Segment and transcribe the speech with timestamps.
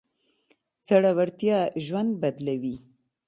[0.87, 2.75] زړورتيا ژوند بدلوي.